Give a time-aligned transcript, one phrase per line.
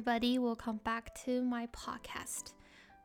[0.00, 0.38] everybody.
[0.38, 2.52] Welcome back to my podcast.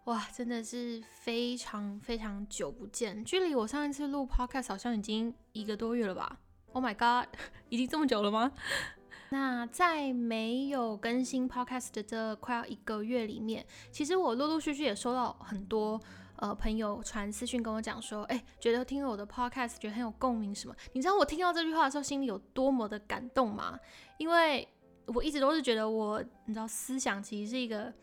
[0.06, 6.40] 哇，真的是非常非常久不见，距离我上一次录 podcast 好像已经一个多月了吧
[6.72, 7.28] ？Oh my god，
[7.68, 8.50] 已经这么久了吗？
[9.30, 16.00] 那在没有更新 podcast 的这快要一个月里面，其实我陆陆续续也收到很多
[16.38, 20.74] 呃朋友传私讯跟我讲说，哎，觉得听了我的 podcast 觉得很有共鸣什么？
[20.94, 23.78] 你知道我听到这句话的时候心里有多么的感动吗？
[24.18, 24.66] 因为
[25.08, 27.94] 我一直都是觉得我，你知道思想其实是一个。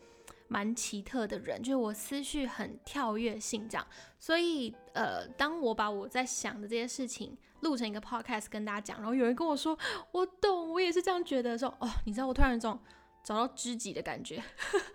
[0.49, 3.87] 蛮奇特的人，就是我思绪很跳跃性这样，
[4.19, 9.75] 所以呃，当我把我在想的这些事情录成一个 podcast 跟大家讲，然后有人跟我说
[10.11, 12.77] 我懂，我也是这样觉得，说哦，你知道我突然有种
[13.23, 14.43] 找到知己的感觉。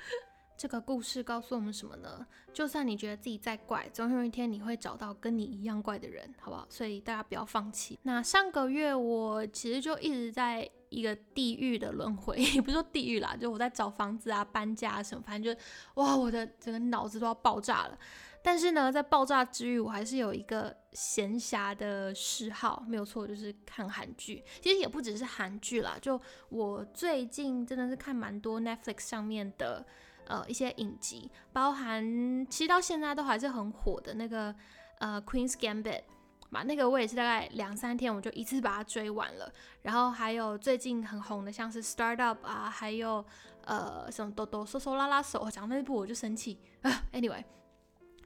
[0.56, 2.24] 这个故事告诉我们什么呢？
[2.52, 6.64] 就算你觉得自己再怪，总有一天你会找到跟你一样怪的人，好不好？
[6.70, 7.98] 所以大家不要放弃。
[8.02, 15.60] 那上个月我其实就一直在一个地狱的轮回， 也不是说地狱啦，就我在找房子啊、搬家什么，反正就
[15.94, 17.98] 哇，我的整个脑子都要爆炸了。
[18.42, 24.44] 但是呢，在爆炸之余，我还是有一个闲暇的嗜好，没有错，就是看韩剧。
[24.60, 29.84] 其实也不只是韩剧啦，就我最近真的是看蛮多 Netflix 上面的。
[30.30, 34.54] 呃，一些影集，包含其实到现在都还是很火的那个
[34.98, 35.82] 呃《Queen's Gambit》
[36.50, 39.52] 嘛，那个我也是大概两三天我就一次把它追完了。
[39.82, 43.24] 然后还有最近很红的，像是《Startup》啊，还有
[43.64, 46.90] 呃什么哆哆嗦嗦拉拉手，讲那部我就生气啊。
[47.12, 47.44] Anyway，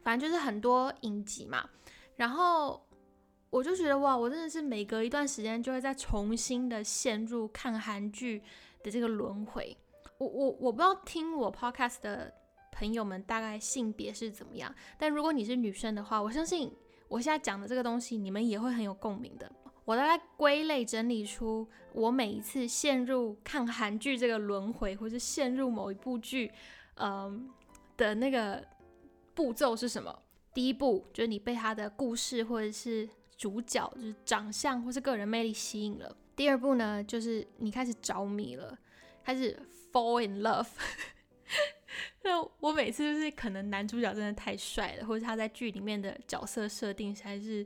[0.03, 1.69] 反正就是很多影集嘛。
[2.17, 2.87] 然后
[3.51, 8.43] 我就觉得哇，我真的是每隔一段时间就会再重新的陷入看韩剧
[8.83, 9.77] 的这个轮回。
[10.19, 12.33] 我我我不知道听我 podcast 的
[12.71, 16.73] 朋友们大概性别是怎么样，但如果你是女生的话，我相信
[17.13, 19.51] 我现在讲的这个东西你们也会很有共鸣的。
[19.85, 26.51] 我大概归类整理出我每一次陷入看韩剧这个轮回，或是陷入某一部剧，
[26.97, 27.51] 嗯
[27.99, 28.67] 的那个
[29.35, 30.23] 步骤是什么？
[30.55, 36.17] 第一步就是你被他的故事或者是主角就是长相或是个人魅力吸引了。
[36.35, 38.79] 第二步呢，就是你开始着迷了。
[39.25, 39.57] 开始
[39.93, 40.67] fall in love，
[42.23, 47.65] 那我每次就是可能男主角真的太帅了，或者他在剧里面的角色设定还是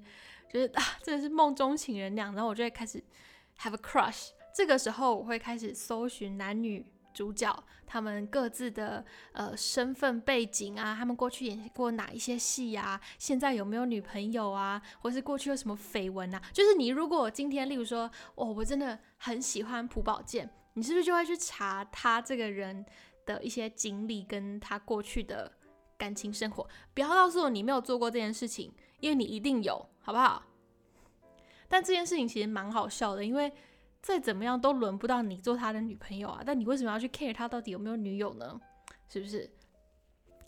[0.50, 3.02] 觉得啊，真的是梦中情人那样，然后我就会开始
[3.60, 4.28] have a crush。
[4.54, 16.42] 这个时候我会开始搜寻男女主角他们各自的呃身份背景啊，他们过去演过哪一些戏啊，现在有没有女朋友啊，或是过去有什么绯闻啊？
[16.52, 20.50] 就是你如果今天例如说，哦，我真的很喜欢朴宝剑。
[20.74, 22.84] 你是不是就会去查他这个人
[23.26, 25.52] 的一些经历，跟他过去的
[25.98, 26.66] 感情生活？
[26.94, 30.42] 不要告诉我你没有做过这件事情，因为你一定有，好不好？
[31.68, 33.52] 但这件事情其实蛮好笑的，因为
[34.00, 36.42] 再怎么样都轮不到你做他的女朋友啊。
[36.46, 38.58] 但你为什么要去 care 他到底有没有女友呢？
[39.08, 39.50] 是不是？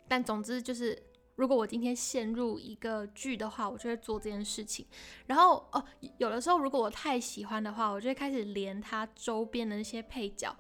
[0.07, 1.03] 但总之就是。
[1.39, 4.85] 如果我今天陷入一个剧的话，我就会做这件事情。
[5.27, 5.85] 然后哦，
[6.17, 10.53] 有的时候如果我太喜欢的话，我就会开始连他周边的那些配角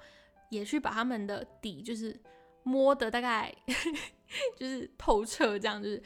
[0.48, 2.18] 也去把他们的底就是
[2.62, 3.54] 摸的大概
[4.56, 6.02] 就是透彻，这样就是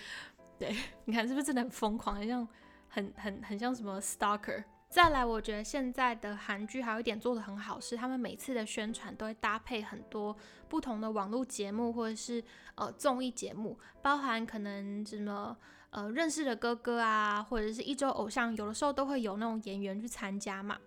[0.59, 2.47] 对，你看是不是真的很疯狂，很像
[2.89, 4.63] 很很很像什么 stalker。
[4.89, 10.37] 再来，我觉得现在的韩剧还有一点做的很好，是他们每次的宣传都会搭配很多
[10.69, 15.57] 不同的网络节目或者是呃综艺节目，包含可能什么
[15.89, 20.79] 呃认识的哥哥啊，或者是一周偶像，有的时候都会有那种演员去参加嘛，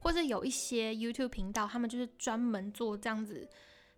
[0.00, 3.48] 或者有一些 YouTube 频道，他们就是专门做这样子。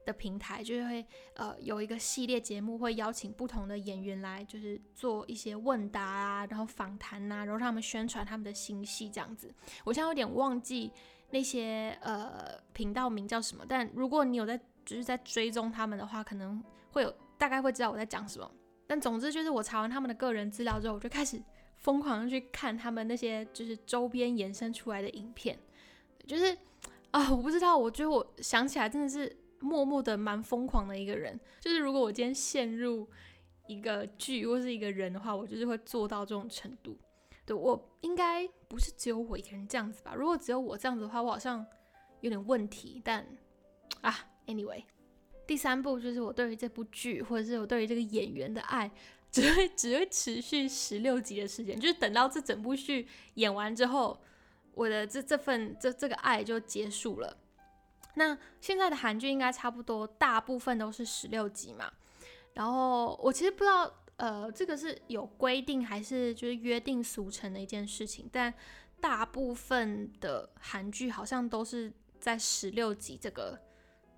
[0.04, 9.54] 的平台就是会呃有一个系列节目，会邀请不同的演员来，就是做一些问答啊，然后访谈呐，然后让他们宣传他们的新戏这样子。
[9.84, 10.90] 我现在有点忘记
[11.30, 16.60] 那些呃频道名叫什么，但如果你有在就是在追踪他们的话，可能
[16.90, 18.50] 会有大概会知道我在讲什么。
[18.88, 21.40] 但总之就是我查完他们的个人资料之后，我就开始
[21.76, 25.56] 疯狂的去看他们那些就是周边延伸出来的影片，
[26.26, 26.56] 就是
[27.10, 29.38] 啊我不知道，我觉得我想起来真的是。
[29.64, 33.08] 默默的蛮疯狂的一个人，就是如果我今天陷入
[33.68, 36.98] 一个剧或是一个人的话，我就是会做到这种程度。
[37.46, 40.16] 对我应该不是只有我一个人这样子吧？
[40.16, 41.64] 如果只有我这样子的话，我好像
[42.22, 43.00] 有点问题。
[43.04, 43.24] 但
[44.00, 44.12] 啊
[44.48, 44.82] ，anyway，
[45.46, 48.90] 第三步就是我对于这部剧或者是我对于这个演员的爱，
[49.30, 54.20] 只会只会持续十六集的时间，就是等到这整部剧演完之后，
[54.74, 57.36] 我的这这份这这个爱就结束了。
[58.14, 61.90] 那现在的韩剧应该差不多，大部分都是十六集嘛。
[62.54, 68.28] 然后我其实不知道，呃，这个是有规定还是就是约定俗成的一件事情。
[68.30, 68.52] 但
[69.00, 73.58] 大部分的韩剧好像都是在十六集这个、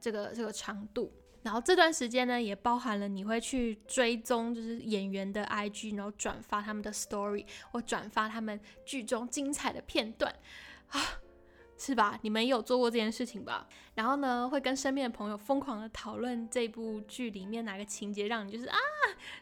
[0.01, 1.13] 这个、这个长度。
[1.45, 10.35] 然后这段时间呢，也包含了你会去追踪就是演员的 IG，然后转发他们的 story，或转发他们剧中精彩的片段
[10.89, 11.01] 啊。
[11.77, 12.17] 是吧？
[12.23, 13.67] 你们有做过这件事情吧？
[13.95, 18.79] 然后呢，会跟身边的朋友疯狂的讨论这部剧里面哪个情节让你就是啊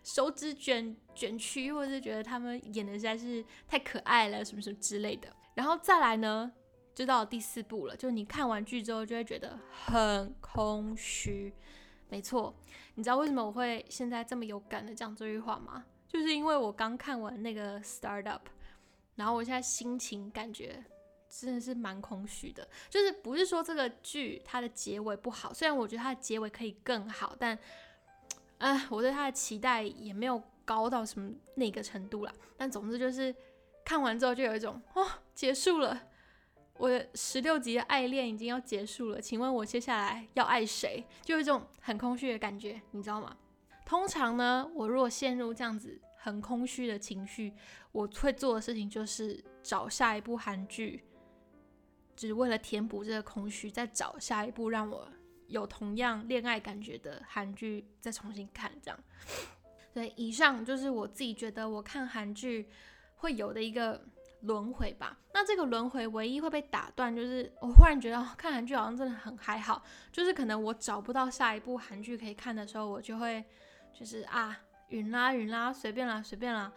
[0.03, 5.29] 手指卷卷曲，或者是觉得他们演的实在是太可爱了，什么什么之类的。
[5.55, 6.51] 然后再来呢，
[6.95, 11.53] 就到第四部了，就是你看完剧之后就会觉得很空虚。
[12.13, 12.55] 没错，
[12.95, 15.83] 你知道为什么我会现在这么有感的讲这句话吗？
[16.07, 18.43] 就是因为我刚看完那个 Startup，
[19.15, 20.85] 然后我现在心情感觉。
[21.35, 27.59] 真的是蛮空虚的，就是不是说这个剧它的结尾不好，虽然我觉得它的结尾可以更好，但，
[28.59, 32.33] 啊，我对它的期待也没有高到什么那个程度啦。
[32.59, 33.35] 但总之就是
[33.83, 35.99] 看完之后就有一种，哦，结束了，
[36.83, 41.05] 我的十六集的爱恋已经要结束了，请问我接下来要爱谁？
[41.23, 43.37] 就有一种很空虚的感觉，你知道吗？
[43.87, 47.53] 通常呢，我如果陷入这样子很空虚的情绪，
[47.93, 51.05] 我会做的事情就是找下一部韩剧。
[52.17, 55.09] 只为了填补这个空虚，再找下一部让我
[55.47, 58.99] 有同样恋爱感觉的韩剧，再重新看这样。
[59.95, 62.69] 对，以上就是我自己觉得我看韩剧
[63.15, 64.05] 会有的一个
[64.43, 65.19] 轮回吧。
[65.35, 73.45] 那这个轮回唯一会被打断，就是我忽然觉得看韩剧好像真的很还好，就是可能我找不到下一部韩剧可以看的时候，我就会
[73.93, 74.57] 就是啊
[74.89, 76.73] 云啦云啦，随便啦随便啦，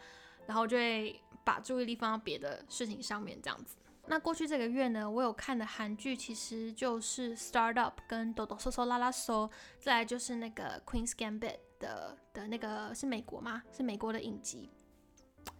[0.47, 3.77] 然后就会把注意力放到别的事情上面这样子。
[4.07, 9.47] 那过去这个月呢，我有看的韩剧其实就是《Start Up》跟《哆哆嗦嗦拉拉嗦》，
[9.79, 11.39] 再来就是那个《Queen's Gambit》
[11.79, 13.63] 的的那个是美国吗？
[13.71, 14.69] 是美国的影集。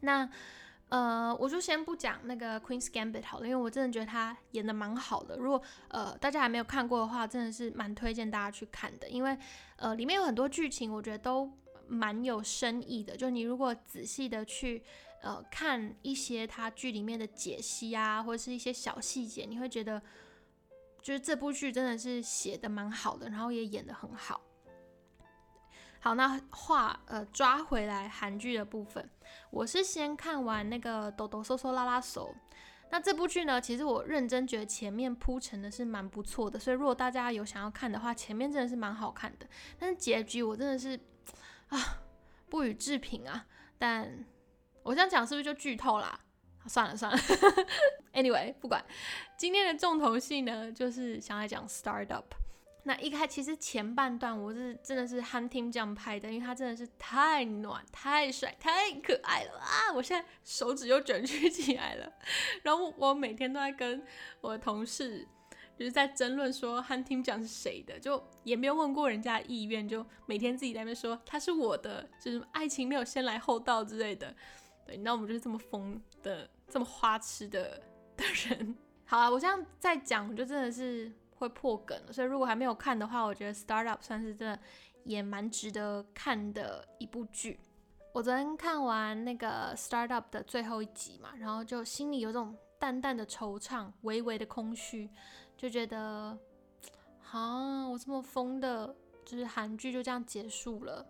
[0.02, 0.30] 那
[0.90, 5.38] 呃，我就先不讲那个《Queen's Gambit》好了，因为我真的觉得他演的蛮好的。
[5.38, 9.38] 如果呃大家还没有看过的话，真的是蛮推荐大家去看的，因为
[9.78, 11.52] 呃里面有很多剧情，我觉得都
[11.88, 13.18] 蛮有深意的。
[13.18, 14.84] 就你如果仔细的去。
[15.22, 20.00] 呃，看一些他剧里面的解析啊，或者是一些小细节，你会觉得，
[21.02, 24.40] 就是这部剧真的是写的蛮好的，然后也演的很好。
[26.06, 29.10] 好，那话呃抓回来韩剧的部分，
[29.50, 32.32] 我是先看完那个抖抖嗖嗖拉拉手。
[32.92, 39.48] 那这部剧呢，其实我认真觉得前面铺陈的是蛮不错的，所以如果大家有想要看的话，前面真的是蛮好看的。
[39.80, 40.96] 但是结局我真的是
[41.70, 42.04] 啊
[42.52, 43.48] 不予置评啊，
[43.80, 44.26] 但。
[44.84, 46.20] 我这样讲是不是就剧透啦？
[46.68, 47.18] 算了算了，
[48.14, 48.86] Anyway，不管。
[49.36, 52.26] 今天的重头戏呢，就是想来讲 Startup。
[52.88, 59.92] 那一开其实前半段我是真的是 Hunting 这样拍的，因为他真的是太暖、太帅、太可爱了啊！
[59.94, 62.14] 我现在手指又卷曲起来了。
[62.64, 64.06] 然后我每天都在跟
[64.42, 65.28] 我的同事。
[65.78, 74.34] 就是在争论说 Hunting 奖是谁的，就也没有问过人家意愿，就每天自己在那边说他是我的，就是爱情没有先来后到之类的。
[74.86, 77.82] 对，那我们就是这么疯的、这么花痴的
[78.16, 78.74] 的人。
[79.04, 82.00] 好了，我这样再讲，我就真的是会破梗。
[82.12, 84.60] 所以如果还没有看的话，我觉得 Startup 算是真的
[85.04, 87.60] 也蛮值得看的一部剧。
[88.14, 95.10] 我昨天看完那个 Startup 的最后一集嘛，然后就心里有种淡淡的惆怅、微微的空虚。
[95.58, 96.38] 就觉得，
[97.32, 98.94] 啊，我这么疯的，
[99.26, 101.06] 就是韩剧就这样结束了。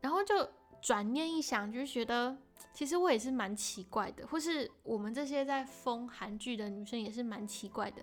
[0.00, 0.48] 然后就
[0.80, 2.36] 转念一想，就是觉得
[2.72, 8.00] 其实我也是蛮奇怪的，或是我们这些在疯韩剧的女生也是蛮奇怪的。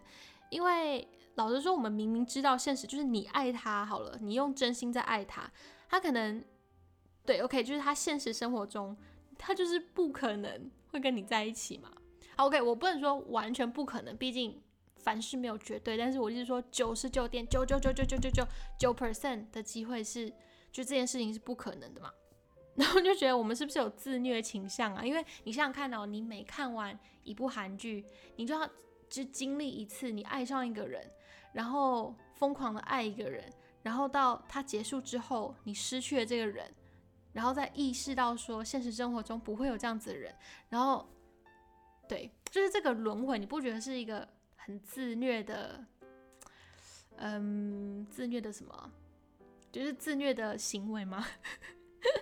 [0.55, 5.51] 因为老实说，我们明明知道现实，就是你爱他好了，你用真心在爱他，
[5.89, 6.41] 他可能
[7.25, 8.95] 对 OK，就是他现实生活中
[9.37, 11.91] 他就是不可能会跟你在一起嘛。
[12.37, 14.61] OK，我不能说完全不可能，毕竟。
[14.97, 18.43] 凡事没有绝对，但是我就是说，九十九点九九九九九九九
[18.79, 20.27] 九 percent 的机会是，
[20.71, 22.09] 就这件事情是不可能的嘛。
[22.73, 25.05] 然后就觉得我们是不是有自虐倾向啊？
[25.05, 28.03] 因为你想想看哦，你每看完一部韩剧，
[28.37, 28.67] 你就要
[29.15, 31.09] 就经历一次你爱上一个人，
[31.53, 33.49] 然后疯狂的爱一个人，
[33.81, 36.69] 然后到他结束之后，你失去了这个人，
[37.31, 40.35] 然后再意识到说现实生活中不会有这样子的人，
[40.67, 41.07] 然后
[42.09, 44.27] 对，就是这个轮回，你不觉得是一个？
[44.57, 45.85] 很自虐的，
[47.17, 48.91] 嗯，自虐的什么？
[49.71, 51.23] 就是自虐的行为吗？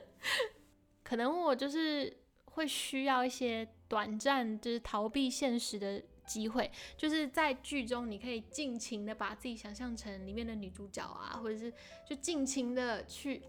[1.03, 11.71] 可能我就是会需要一些短暂，就是逃避现实的机会，就是在剧中你可以尽情的把自己想象成里面的女主角啊，或者是
[12.05, 13.41] 就尽情的去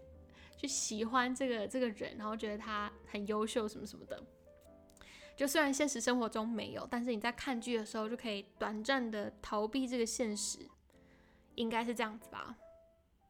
[0.57, 4.21] 去喜欢这个这个人，然后觉得他很优秀什么什么的。
[5.35, 10.59] 就虽然现实生活中没有，但是你在看剧的时候就可以短暂的逃避这个现实，
[11.55, 12.55] 应该是这样子吧。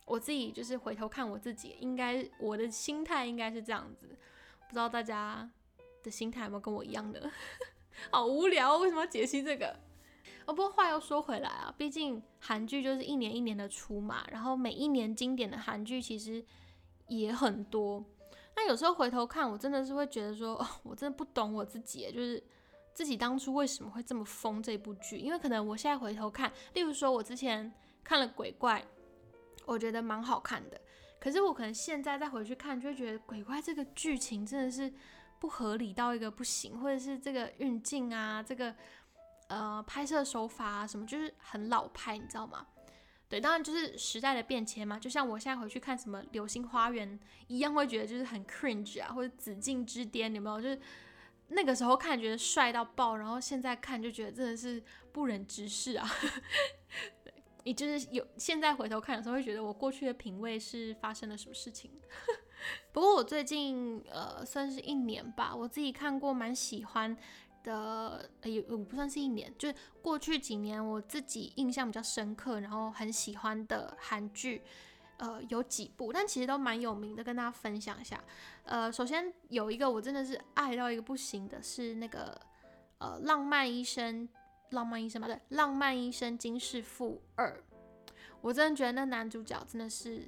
[0.06, 4.08] 我自己就是回头看我自己，应该我的心态应该是这样子，
[4.68, 5.50] 不知道大家
[6.04, 7.32] 的心态有没有跟我一样的？
[8.12, 9.76] 好无聊，为什么要解析这个？
[10.46, 16.44] 哦，不过话又说回来啊，毕竟韩剧就是一年一年的出嘛，然后每一年经典的韩剧其实
[17.08, 18.04] 也很多。
[18.56, 22.42] 那有时候回头看，我真的是会觉得说，哦，我真的不懂我自己，就是
[22.94, 25.18] 自己当初为什么会这么疯这部剧？
[25.18, 27.74] 因为可能我现在回头看，例如说我之前
[28.04, 28.82] 看了《鬼怪》，
[29.66, 30.80] 我觉得蛮好看的，
[31.20, 34.94] 可是我可能现在再回去看，就会觉得《鬼怪》这个剧情真的是
[35.40, 38.76] 不合理到一个不行，或者是这个运镜啊，这个。
[39.48, 42.66] 呃，拍摄手法啊，什么就是很老派，你知道吗？
[43.30, 44.98] 对，当然就是时代的变迁嘛。
[44.98, 47.08] 就像我现在回去看什么《流星花园》
[47.46, 50.60] 一样，会觉得就是很 cringe 啊，或者《紫禁之巅》，有没有？
[50.60, 50.82] 就是
[51.50, 56.10] 那个时候看觉得帅到爆，然后现在看就觉得真的是不忍直视啊。
[57.64, 61.92] 你就是有现在回头看的时候，会觉得我过去的品味是发生了什么事情。
[62.92, 67.18] 不过我最近呃，算是一年吧，我自己看过蛮喜欢。
[67.66, 74.62] 的也不算是一年，就是过去几年我自己印象比较深刻，然后很喜欢的韩剧，
[75.18, 78.24] 呃，有几部，但其实都蛮有名的，跟大家分享一下。
[78.66, 82.40] 呃，首先有一个我真的是爱到一个不行的，是那个
[83.00, 84.28] 呃《浪漫医生》，
[84.70, 87.64] 浪漫医生嘛，对，《浪漫医生金世富二》，
[88.42, 90.22] 我真的觉得那男主角真的是。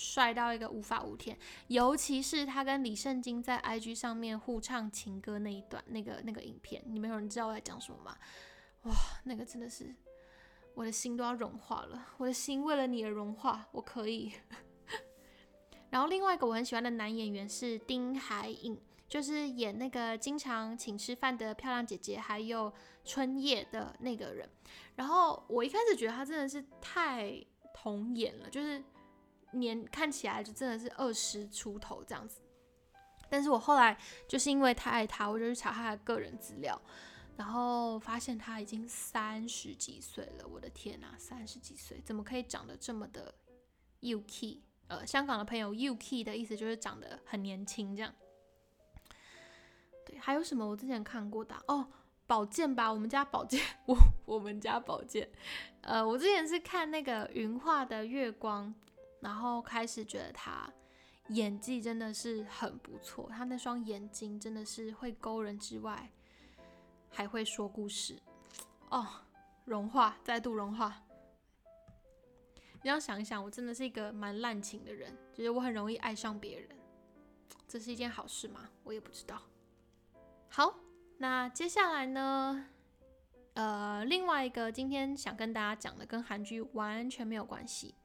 [0.00, 1.36] 帅到一个无法无天，
[1.66, 8.16] 尤其是他跟李圣经在 IG 上面互唱情歌那一段，那个那个影片，你们有人知道我在讲什么吗？
[8.82, 9.92] 哇，那个真的是
[10.74, 14.32] 我的心都要融化了，我的心为了你而融化，我可以。
[15.90, 22.72] 然后另外一个我很喜欢的男演员是丁海寅，就是演那个经常请吃饭的漂亮姐姐，还有
[23.04, 24.48] 春夜的那个人。
[24.94, 28.80] 然后我一开始觉得他真的是太童颜了，就是。
[29.52, 32.40] 年看起来就真的是二十出头这样子，
[33.30, 36.80] 但是我后来就是因为太爱他，我就去查他的个人资料，
[37.36, 40.46] 然后发现他已经三十几岁了。
[40.46, 43.34] 我的天呐，三十几岁怎么可以长得这么的
[44.00, 44.58] UK？
[44.88, 48.14] 呃，香港的朋友 UK 的意思就是长得很年轻这样。
[50.06, 51.86] 对，还有什么我之前看过的哦？
[52.26, 55.30] 宝剑吧，我们家宝剑，我我们家宝剑。
[55.80, 58.74] 呃，我之前是看那个云画的月光。
[59.20, 60.72] 然后开始觉得他
[61.28, 66.10] 演技真的是很不错，他那双眼睛真的是会勾人之外，
[67.10, 68.18] 还会说故事
[68.90, 69.06] 哦，
[69.64, 71.02] 融化，再度融化。
[72.82, 76.70] 你要想一想，我真的是一个蛮滥情的人，就是我很容易爱上别人，
[77.66, 78.70] 这是一件好事吗？
[78.84, 79.42] 我也不知道。
[80.48, 80.74] 好，
[81.18, 82.68] 那接下来呢？
[83.54, 87.96] 呃，另外一个今天想跟大家讲的，跟韩剧完全没有关系。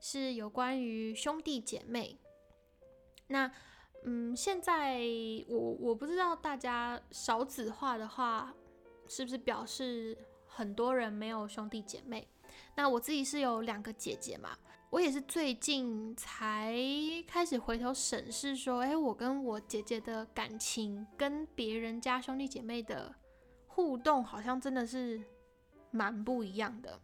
[0.00, 2.18] 是有关于兄弟姐妹。
[3.28, 3.52] 那，
[4.04, 5.00] 嗯，现在
[5.48, 8.52] 我我不知道大家少子化的话，
[9.06, 10.16] 是不是表示
[10.46, 12.26] 很多人没有兄弟姐妹？
[12.74, 14.56] 那我自己是有两个姐姐嘛，
[14.90, 16.74] 我也是最近才
[17.28, 23.14] 开始回头审视，说，哎，我跟我姐姐的感情跟别人家兄弟姐妹的
[23.68, 25.22] 互动，好像真的是
[25.90, 27.00] 蛮不一样的。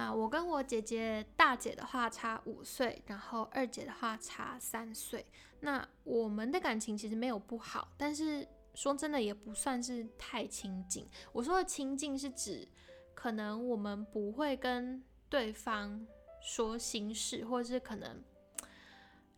[0.00, 5.26] 啊，我跟我姐姐大姐的话差五岁，然后二姐的话差三岁。
[5.60, 11.06] 那我们的感情其实没有不好，但是说真的也不算是太亲近。
[11.32, 12.66] 我说的亲近是指，
[13.14, 16.06] 可能我们不会跟对方
[16.40, 18.24] 说心事，或者是可能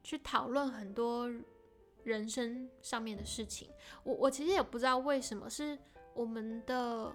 [0.04, 1.28] 去讨论很多
[2.04, 3.68] 人生上面的事情。
[4.04, 5.76] 我我其实也不知道为什么是
[6.14, 7.12] 我们的。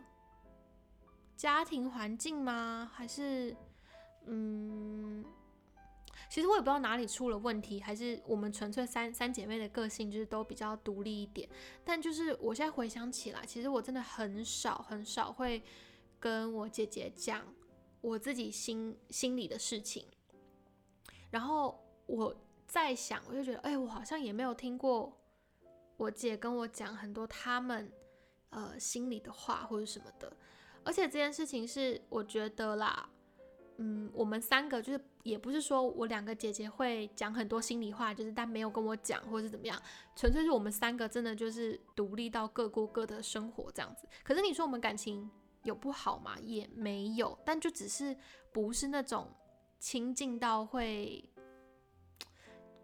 [1.38, 2.92] 家庭环境吗？
[2.94, 3.56] 还是，
[4.26, 5.24] 嗯，
[6.32, 11.48] 其实我也不知道哪里出了问题，还是我们纯粹三三姐妹的个性就是都比较独立一点。
[11.86, 15.62] 但就是我现在回想起来，其实我真的很少很少会
[16.20, 17.46] 跟我姐姐讲
[18.02, 20.08] 我自己心心里的事情。
[21.30, 25.16] 然后我在想，我就觉得，哎，我好像也没有听过
[25.98, 27.92] 我姐跟我讲很多他们
[28.50, 30.36] 呃心里的话或者什么的。
[30.88, 33.10] 而且这件事情是我觉得啦，
[33.76, 39.78] 嗯，我们三个就是也不是说我两个姐姐会讲很多心里话，就是但没有跟我讲或是怎么样，
[40.16, 44.08] 纯粹是我们三个真的就是独立到各过各的生活这样子。
[44.24, 45.30] 可是你说我们感情
[45.64, 46.38] 有不好吗？
[46.40, 48.16] 也没有，但就只是
[48.54, 49.28] 不是那种
[49.80, 51.30] 亲近到会，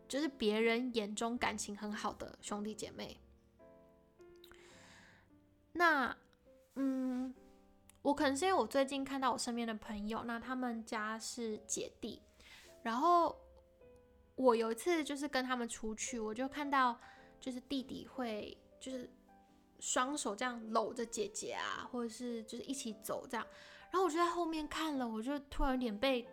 [0.10, 3.18] 就是别人眼中感情很好的兄弟姐妹。
[5.72, 6.14] 那，
[6.76, 7.34] 嗯。
[8.04, 12.22] 我可能是因为我最近看到我身边的朋友，那他们家是姐弟，
[12.84, 13.36] 然后
[14.36, 17.00] 我有一次就是跟他们出去，我就看到
[17.40, 19.10] 就是弟弟会就是
[19.80, 23.48] 双手这样搂着姐姐啊，或者是就是一起走这样。
[23.90, 26.28] 然后我就在后面看了，我就突然有点被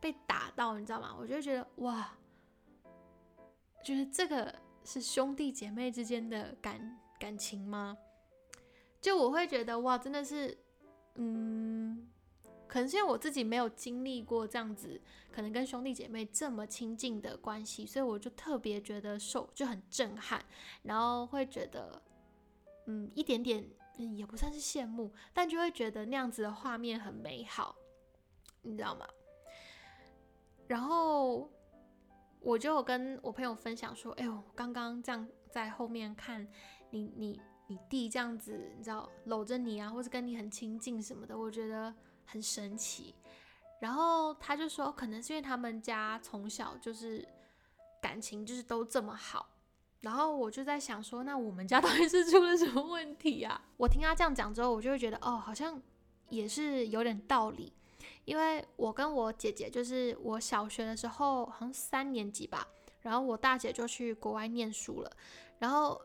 [0.00, 1.14] 被打到，你知道吗？
[1.18, 2.16] 我就觉得哇，
[3.84, 4.52] 就是这个
[4.84, 7.96] 是兄弟姐妹之间的感感情吗？
[9.00, 10.58] 就我会觉得哇，真的是，
[11.18, 12.08] 嗯，
[12.66, 20.42] 可能是因为我自己没有经历过这样子，可能跟兄弟姐妹这么亲近的关系，所以我就特别觉得受就很震撼，
[20.82, 22.00] 然后会觉得，
[22.86, 23.68] 嗯，一点点。
[24.00, 27.74] 嗯，也不算是羡慕，但就会觉得那样子的画面很美好，
[28.62, 29.04] 你知道吗？
[30.68, 31.50] 然后
[32.38, 36.46] 我就跟我朋友分享说：“哎呦，刚刚这样在后面看
[36.90, 41.94] 你、你、你弟这样子，你知道搂着你啊，或者跟你很亲近什么的，我觉得
[42.24, 43.14] 很神奇。”
[43.78, 47.28] 然后他就说：“可能是因为他们家从小就是
[48.00, 49.50] 感情就是都这么好。”
[50.00, 53.60] 然后我就在想说，那我们家到底是出了什么问题呀？
[53.76, 55.80] 我听他这样讲之后，我就会觉得，哦，好像
[56.30, 57.72] 也是有点道理。
[58.24, 62.66] 因为我跟我姐姐，就是我小学的时候，好像三年级吧，
[63.02, 65.16] 然后我大姐就去国外念书了，
[65.58, 66.00] 然后。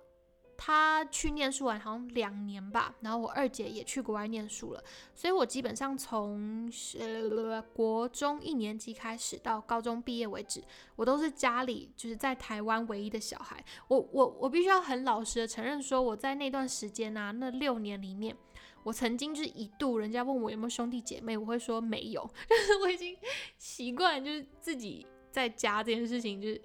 [0.55, 4.83] 他去念书完好像两年吧，然后我二姐也去国外念书了，
[5.13, 10.63] 所以我基本上从呃国中一年级开始到高中毕业为止，
[10.95, 13.63] 我都是家里就是在台湾唯一的小孩。
[13.87, 18.35] 我我我必须要很老实的承认说，我在那段时间啊，那六年里面，
[18.83, 23.17] 我曾经就是一度人家问我有没有兄弟姐妹，我会说没有，就 是我已经
[23.57, 26.61] 习惯就是自己在家这件事情，就是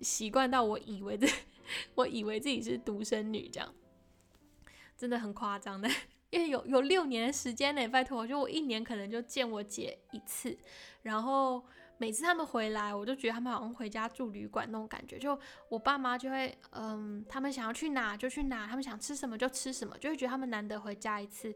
[0.00, 1.26] 习惯到我以为的。
[1.94, 3.74] 我以为自己是独生女，这样
[4.96, 5.88] 真的很夸张的，
[6.30, 10.56] 因为有有六年的时间呢，拜托，就我一年可能就见我姐一次，
[11.02, 11.64] 然后
[11.98, 21.54] 每次他们回来，我就觉得他们好像回家住旅馆那种感觉，就我爸妈就会，嗯，他们想要去哪就去哪，他们想吃什么就吃什么，就会觉得他们难得回家一次，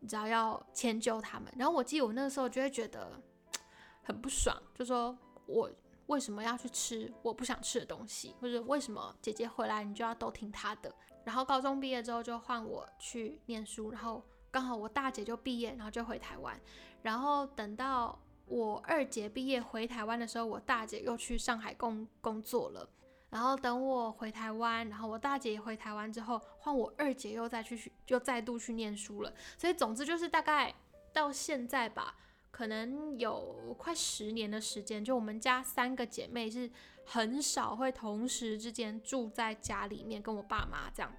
[0.00, 3.20] 你知道要迁就他们，然后我记得我那个时候就会觉得
[4.02, 5.70] 很不爽，就说我。
[6.12, 8.34] 为什么要去吃我不想吃的东西？
[8.38, 10.94] 或者为什么姐姐回来你就要都听她的？
[11.24, 16.60] 然后高中毕业之后就换我去念书，然后刚好我大姐就毕业，然后就回台湾。
[17.00, 22.86] 然后等到我二姐毕业回台湾的时候，我大姐又去上海工工作了。
[23.30, 29.32] 然后等我回台湾，然后我大姐也回台湾之后，换我二姐又再去又再度去念书了。
[29.56, 30.74] 所以总之就是大概
[31.14, 32.14] 到现在吧。
[32.52, 36.70] 可能有快十年的时间，就我们家三个姐妹是
[37.02, 41.10] 很少会同时之间住在家里面，跟我爸妈这样。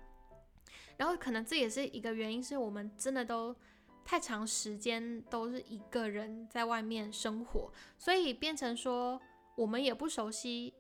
[0.96, 3.54] 然后可能这也是一个原因，是我们真的都
[4.06, 9.20] 太长时间都是一个人在外面生活，所以变成说
[9.56, 10.72] 我们也不熟悉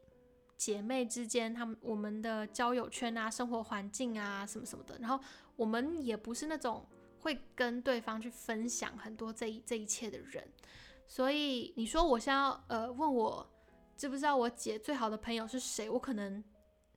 [0.55, 4.99] 姐妹之间她们我们的交友圈啊、生活环境啊什么什么的。
[4.99, 5.19] 然后
[5.55, 6.85] 我们也不是那种。
[7.23, 10.45] 会跟对方去分享很多这一这一切的人，
[11.07, 13.49] 所以你说我现在呃问我
[13.95, 16.43] 知不知道我姐最好的朋友是谁，我可能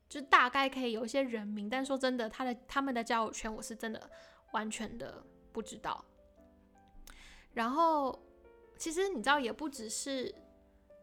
[0.09, 4.11] 就大概可以有一些人名，但说真的，他的他们的交友圈我是真的
[4.51, 6.05] 完全的不知道。
[7.55, 8.21] 然后
[8.77, 10.35] 其实你知道，也不只是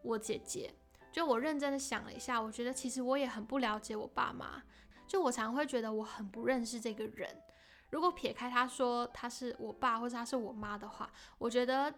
[0.02, 0.70] 我姐姐，
[1.10, 4.62] 就我认真的想了一下，我觉得其实我也很不了解我爸妈，
[5.06, 7.34] 就我常会觉得我很不认识这个人。
[7.94, 11.94] 如果撇开他说他是我爸或者他是我妈的话，我觉得，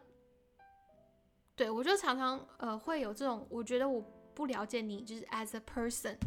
[1.54, 4.02] 对我就常常呃会有这种我觉得我
[4.34, 6.18] 不了解你就是 as a person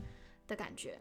[0.48, 1.00] 的感觉。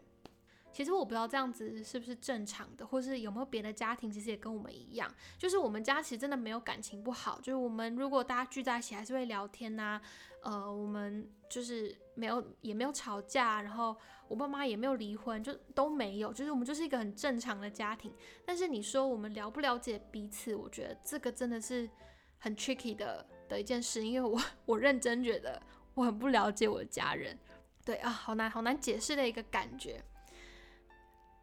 [0.71, 9.99] 其实我不知道这样子是不是正常的，或是有没有别的家庭其实也跟我们一样，就是我们家其实真的没有感情不好，就是我们如果大家聚在一起还是会聊天呐，
[10.43, 13.95] 呃，我们就是没有也没有吵架，然后
[14.27, 18.13] 我爸妈也没有离婚，就都没有，就是我们就是一个很正常的家庭。
[18.45, 21.89] 但是你说我们了不了解彼此，我觉得这个真的是
[22.37, 25.61] 很 tricky 的的一件事，因为我我认真觉得
[25.95, 27.37] 我很不了解我的家人，
[27.83, 30.01] 对啊，好难好难解释的一个感觉。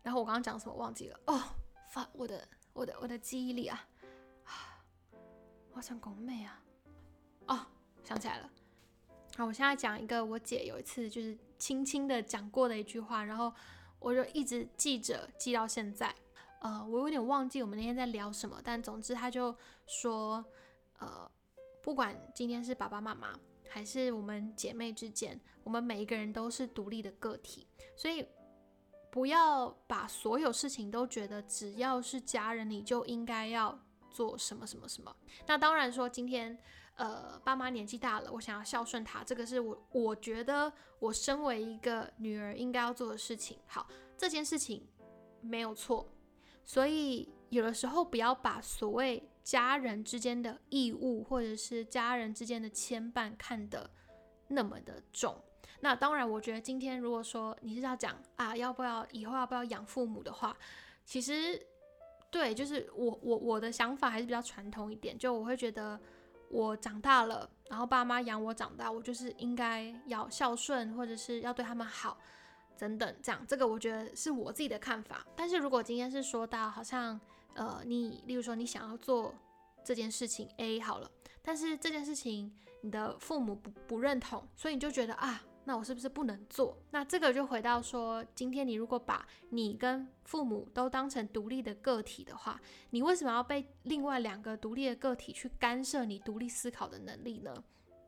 [0.07, 1.19] 然后我刚刚讲什么忘记了。
[1.27, 1.43] 哦，
[1.91, 3.85] 发我的我的我的记忆力啊，
[5.75, 6.63] 我想拱妹啊，
[7.47, 7.67] 哦
[8.05, 8.49] 想起来了，
[9.37, 13.53] 好，我现在讲一个我姐有一次就是轻轻的讲过的一句话，然后
[13.99, 16.15] 我就一直记着记到现在，
[16.61, 19.53] 呃，我有点忘记我们那天在聊什么，但总之她就
[19.89, 20.45] 说，
[21.01, 21.29] 呃，
[21.83, 23.37] 不管今天是爸爸妈妈
[23.69, 27.67] 还是我们姐妹之间，我们每一个人都是独立的个体，
[27.97, 28.25] 所以。
[29.17, 35.17] 不要把所有事情都觉得只要是家人，你就应该要做什么什么什么。
[35.47, 36.55] 那当然说，今天
[36.97, 43.59] 呃，爸妈年纪大了，我想要孝顺他，这个是我我觉得我身为一个女儿应该要做的事情。
[43.67, 44.87] 好，这件事情
[45.41, 46.07] 没有错，
[46.63, 53.91] 所以有的时候不要把所谓家人之间的义务或者是家人之间的牵绊看得
[54.47, 55.43] 那么的重。
[55.81, 60.57] 那当然，我觉得今天如果说你是要讲啊，要不要以后要不要养父母的话，
[61.05, 61.61] 其实
[62.31, 65.99] 对，就是我我我的想法还是比较传统一点，就我会觉得。
[66.49, 72.17] 我长大了，然后爸妈养我长大，我就是应该要孝顺，或者是要对他们好，
[72.79, 75.27] 等等，这样，这个我觉得是我自己的看法。
[75.35, 77.21] 但是如果今天是说到好像，
[77.55, 79.35] 呃，你，例如说你想要做
[79.85, 81.11] 这件事情 A 好了，
[81.43, 85.43] 但是这件事情你的父母不不认同，所以你就觉得啊。
[85.69, 86.79] 那我是不是不能做？
[86.93, 97.53] 那这个就回到说，今天你如果把你跟父母都当成独立的个体的话，你为什么要被另外两个独立的个体去干涉你独立思考的能力呢？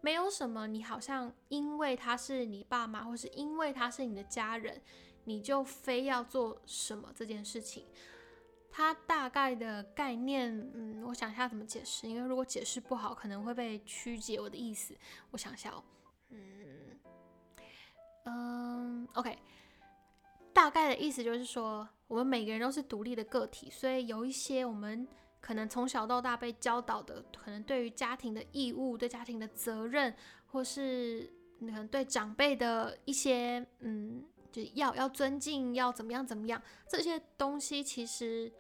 [0.01, 4.81] 没有什么，你好像因为他是你爸妈，或是因为他是你的家人，
[5.25, 7.85] 你就非要做什么这件事情。
[8.71, 14.97] 他大概的概念，嗯，我想一下怎么解释，因为如果解释不好，可能会被曲解我的意思。
[15.33, 15.83] 我想一下哦，
[18.29, 19.39] 嗯，OK，
[20.53, 25.09] 大概的意思就是说，我们每个人都是独立的个体，所以有一些我们
[25.41, 30.15] 可能从小到大被教导的，可能对于家庭的义务、对家庭的责任，
[30.47, 38.53] 或是可能对长辈的一些，嗯，就要要尊敬，要怎么样怎么样，这些东西其实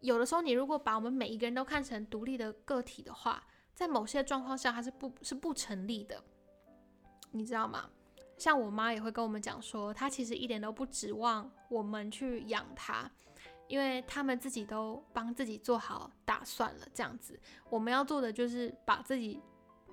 [0.00, 3.42] 有的时候，你如果把我们每一个人都看成独立的个体的话，
[3.74, 6.22] 在某些状况下，它是不是不成立的，
[7.30, 7.90] 你知道吗？
[8.42, 13.08] 像我妈也会跟我们讲说，她其实一点都不指望我们去养她，
[13.68, 16.86] 因为他们自己都帮自己做好打算了。
[16.92, 17.38] 这样子，
[17.70, 19.40] 我们要做的就是把自己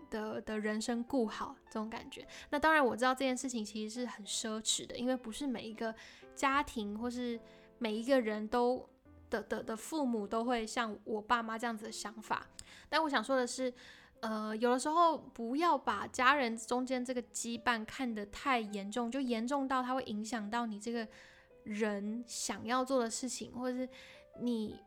[0.09, 2.27] 的的人生顾好，这种感觉。
[2.49, 5.93] 那当然，我知道这件事情其实是很奢侈的，因为不是每一个
[6.33, 7.39] 家庭或是
[7.77, 8.83] 每一个人都
[9.29, 12.47] 的的的父母都会像我爸妈这样子的想法。
[12.89, 13.71] 但我想说的是。
[14.21, 21.07] 呃，有的时候不要把家人中间这个羁绊看得太严重，就严重到它会影响到你这个
[21.63, 23.87] 人想要做的事情，或者是
[24.41, 24.77] 你，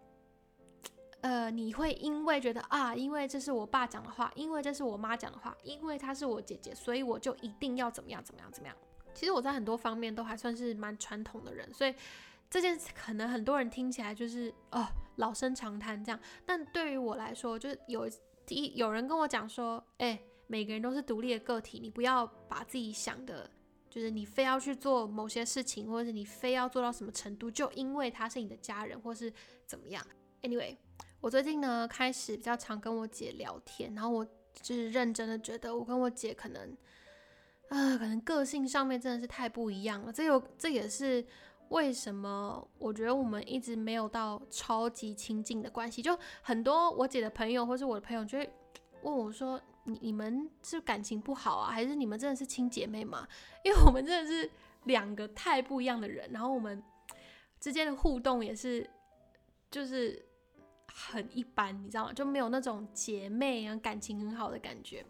[1.22, 8.76] 呃，你会因为觉得啊，因为这是我爸讲的话，因为这是我妈讲的话，因为她是我姐姐，所以我就一定要怎么样怎么样怎么样。
[9.14, 11.94] 其实我在很多方面都还算是蛮传统的人，所以
[12.50, 18.06] 这件事可能很多人听起来就是哦老生常谈这样，但对于我来说，就是有。
[18.44, 23.48] 第一，有人跟我讲说，哎，每个人都是独立的个体，你不要把自己想的，
[23.88, 29.32] 就是你非要去做某些事情，或者是你非要做到什么程度，就因为他是你的家人，或是
[29.66, 30.04] 怎么样。
[30.42, 30.76] Anyway，
[31.20, 34.24] 我最近呢开始比较常跟我姐聊天，然后我
[34.60, 36.76] 就是认真的觉得，我跟我姐可能，
[37.68, 40.12] 啊，可能个性上面真的是太不一样了。
[40.12, 41.24] 这有，这也是。
[41.68, 46.02] 为什么我觉得我们一直没有到超级亲近的关系？
[46.02, 48.52] 就很多我姐的朋友或是我的朋友就会
[49.02, 53.26] 问我说：“你你们是感情不好啊，还是你们真的是亲姐妹吗？”
[53.64, 54.50] 因为我们真的是
[54.84, 56.82] 两个太不一样的人，然后我们
[57.58, 58.88] 之间的互动也是
[59.70, 60.22] 就是
[60.92, 62.12] 很一般，你知道吗？
[62.12, 65.04] 就没有那种姐妹啊感情很好的感觉。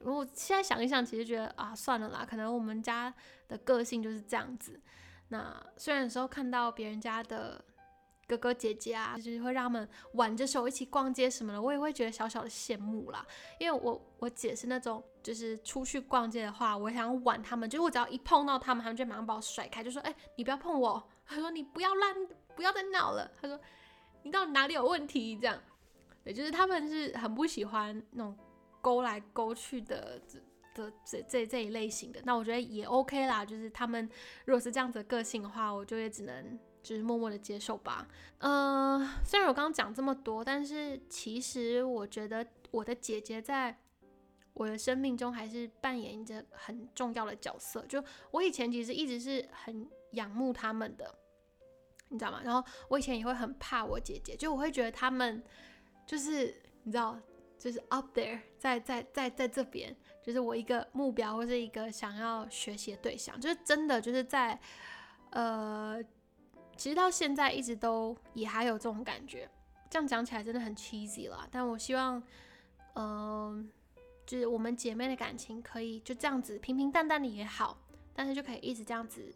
[0.00, 3.12] 如果现在想一想，其实觉得啊，算了啦，可能我们家
[3.48, 4.78] 的个性就是这样子。
[5.28, 7.64] 那虽然有时候看到别人家的
[8.28, 13.26] 哥哥姐姐啊，就是会让他们挽着手一起逛街什么的，我也会觉得小小的羡慕啦。
[13.58, 22.14] 因为我我姐是那种，就是出去逛街的话，我想挽他们，就是我只要一碰到他们，他们就马上把我甩开，就说：“哎，你不要碰我。”他说：“你不要乱，
[22.54, 23.58] 不要再闹了。”他说
[24.22, 25.60] ：“你到底哪里有问题？”这样，
[26.22, 28.36] 对，就是他们是很不喜欢那种
[28.80, 30.20] 勾来勾去的。
[30.76, 33.44] 的这这这一类型的，那我觉得也 OK 啦。
[33.44, 34.08] 就是他们
[34.44, 38.06] 如果是这样子的个性的话，我就也只能就是默默的接受吧。
[38.38, 43.76] 嗯，虽然我刚刚讲这么多，但是其实我觉得我的姐姐在
[44.52, 47.84] 我的生命中还是扮演着很重要的角色。
[47.88, 51.14] 就我以前其实一直是很仰慕他们的，
[52.10, 52.40] 你知道吗？
[52.44, 55.42] 然后我以前也会很怕我姐姐，就我会觉得他们
[56.06, 57.18] 就是你知道，
[57.58, 59.96] 就是 up there，在在在在这边。
[60.26, 64.58] 就是我一个目标，或是一个想要学习的对象，就是真的就是在，
[65.30, 66.02] 呃，
[66.76, 69.48] 其实到现在一直都也还有这种感觉。
[69.88, 72.20] 这样讲起来真的很 cheesy 了，但我希望，
[72.96, 73.70] 嗯，
[74.26, 77.78] 就是我们姐妹的感情可以就这样子平平淡淡的也好，
[78.12, 79.32] 但是就可以一直这样子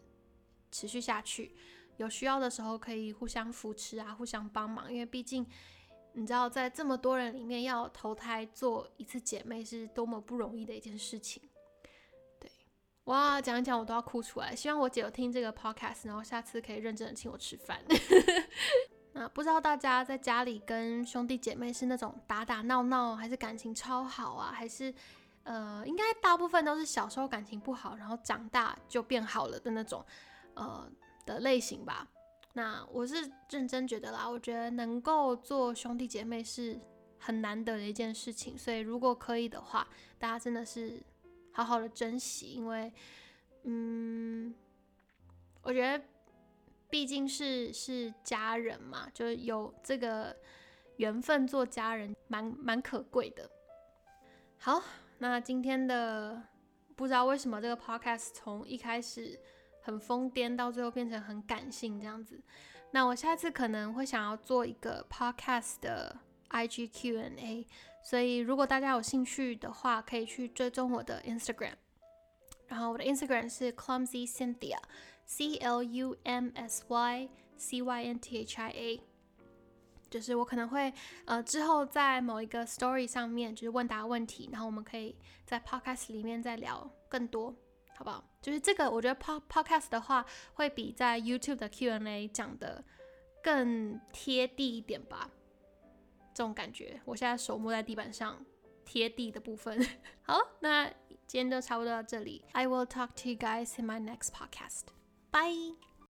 [0.73, 1.55] 持续下去。
[1.95, 5.47] 有需要的时候可以互相扶持啊，互相帮忙，因为毕竟
[6.13, 11.41] 你知道，在这么多人里面要投胎做一次姐妹是多么不容易的一件事情。
[12.39, 12.51] 对，
[13.05, 14.55] 哇，讲一讲我都要哭出来。
[14.55, 17.79] 希望我姐有听这个 podcast，然后下次可以认真的请我吃饭。
[19.13, 24.51] 那不知道大家在家里跟兄弟姐妹是那种打打闹闹，还是感情超好啊？
[24.53, 24.93] 还是
[25.43, 30.05] 呃，应该大部分都是小时候感情不好，然后长大就变好了的那种
[30.53, 30.89] 呃
[31.25, 32.07] 的类型吧。
[32.53, 36.77] 那我是认真觉得啦，我觉得能够做兄弟姐妹是
[37.17, 39.87] 很难得的一件事情，所以如果可以的话，
[40.19, 41.01] 大家真的是
[41.53, 42.91] 好好的珍惜，因为
[43.63, 44.53] 嗯，
[45.61, 46.03] 我觉得
[46.89, 50.35] 毕竟是是家人嘛，就有这个
[50.97, 53.49] 缘分做家人，蛮蛮可贵的。
[54.57, 54.83] 好，
[55.19, 56.43] 那今天的
[56.97, 59.39] 不知道为什么这个 podcast 从一开始。
[59.81, 62.41] 很疯癫，到最后变成很感性这样子。
[62.91, 66.17] 那我下次可能会想要做一个 podcast 的
[66.49, 67.65] IG Q&A，
[68.03, 71.75] 所以如果大家有兴趣的话，可以去追踪我的 Instagram。
[72.67, 78.69] 然后我的 Instagram 是 clumsy cynthia，C L U M S Y C Y N T H I
[78.69, 79.01] A。
[80.09, 85.15] 就是我可能会呃之后在某一个 story 上面就是问答问题，然后我们可以
[85.45, 87.55] 在 podcast 里面再聊更多。
[88.01, 88.23] 好不好？
[88.41, 92.83] 就是这个，我觉得 pod podcast 的话，会比在 YouTube 的 Q&A 讲的
[93.43, 95.29] 更贴地一点吧。
[96.33, 98.43] 这种感觉，我现在手摸在地板上，
[98.83, 99.79] 贴地的部分。
[100.23, 100.87] 好，那
[101.27, 102.43] 今天就差不多到这里。
[102.53, 104.85] I will talk to you guys in my next podcast.
[105.29, 105.90] Bye.